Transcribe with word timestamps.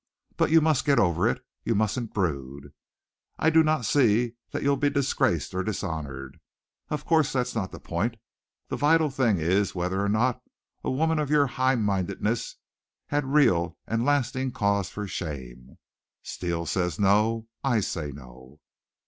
But 0.35 0.49
you 0.49 0.61
must 0.61 0.83
get 0.83 0.97
over 0.97 1.27
it. 1.29 1.45
You 1.63 1.75
mustn't 1.75 2.11
brood. 2.11 2.73
I 3.37 3.51
do 3.51 3.61
not 3.61 3.85
see 3.85 4.33
that 4.49 4.63
you'll 4.63 4.75
be 4.75 4.89
disgraced 4.89 5.53
or 5.53 5.61
dishonored. 5.61 6.39
Of 6.89 7.05
course, 7.05 7.31
that's 7.31 7.53
not 7.53 7.71
the 7.71 7.79
point. 7.79 8.15
The 8.69 8.77
vital 8.77 9.11
thing 9.11 9.37
is 9.37 9.75
whether 9.75 10.03
or 10.03 10.09
not 10.09 10.41
a 10.83 10.89
woman 10.89 11.19
of 11.19 11.29
your 11.29 11.45
high 11.45 11.75
mindedness 11.75 12.55
had 13.09 13.25
real 13.25 13.77
and 13.85 14.03
lasting 14.03 14.53
cause 14.53 14.89
for 14.89 15.05
shame. 15.07 15.77
Steele 16.23 16.65
says 16.65 16.97
no. 16.97 17.45
I 17.63 17.79
say 17.79 18.11
no." 18.11 18.59